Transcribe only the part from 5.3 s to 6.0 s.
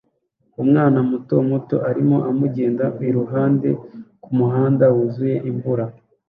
imvura.